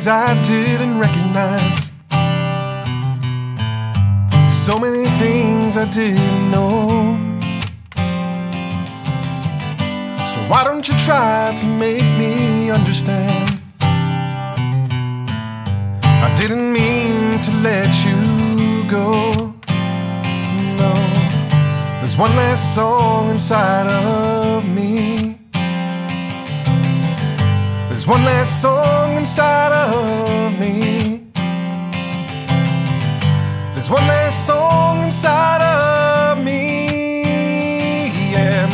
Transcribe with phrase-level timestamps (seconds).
[0.00, 1.92] things I didn't recognize.
[4.50, 7.18] So many things I didn't know.
[10.32, 13.60] So why don't you try to make me understand?
[16.26, 19.12] I didn't mean to let you go.
[20.80, 20.92] No,
[22.00, 25.39] there's one last song inside of me.
[28.10, 31.30] One last song inside of me.
[33.72, 37.22] There's one last song inside of me.
[38.32, 38.66] Yeah.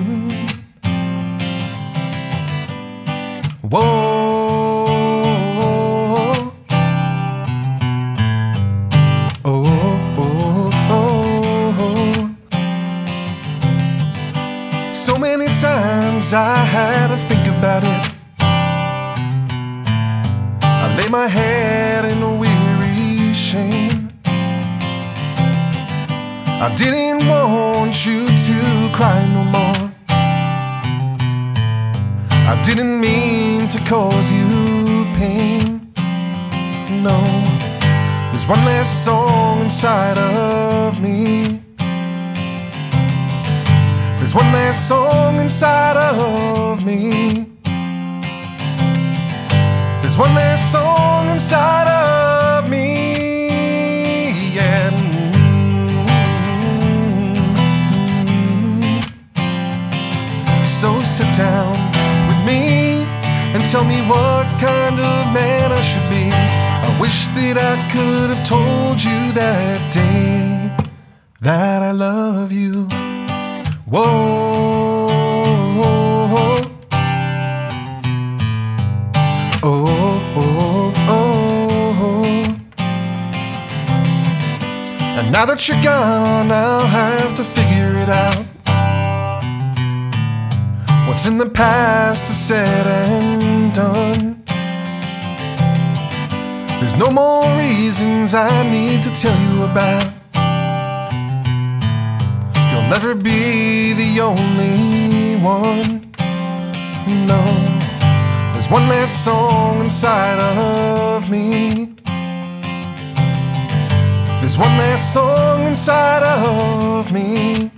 [0.00, 0.30] Mm-hmm.
[3.68, 4.13] Whoa.
[14.94, 18.14] So many times I had to think about it.
[20.62, 24.08] I lay my head in a weary shame.
[26.66, 29.90] I didn't want you to cry no more.
[32.48, 34.46] I didn't mean to cause you
[35.16, 35.92] pain.
[37.02, 37.20] No,
[38.30, 41.64] there's one last song inside of me.
[44.34, 47.46] There's one last song inside of me.
[50.02, 54.32] There's one last song inside of me.
[54.52, 54.90] Yeah.
[60.64, 61.70] So sit down
[62.26, 63.04] with me
[63.54, 66.28] and tell me what kind of man I should be.
[66.32, 70.74] I wish that I could have told you that day
[71.40, 72.88] that I love you.
[73.94, 74.02] Whoa.
[79.62, 82.44] Oh, oh, oh.
[85.00, 88.44] And now that you're gone, I'll have to figure it out.
[91.06, 94.42] What's in the past is said and done.
[96.80, 100.23] There's no more reasons I need to tell you about.
[102.94, 106.00] Never be the only one.
[107.26, 107.42] No,
[108.52, 111.92] there's one last song inside of me.
[114.40, 117.72] There's one last song inside of me.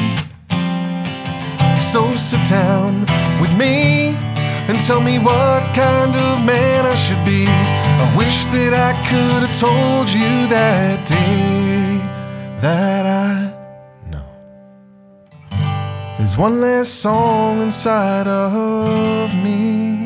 [1.79, 4.15] So sit down with me
[4.67, 7.45] and tell me what kind of man I should be.
[7.47, 11.99] I wish that I could have told you that day
[12.59, 13.53] that I
[14.09, 14.25] know.
[16.17, 20.02] There's one last song inside of me.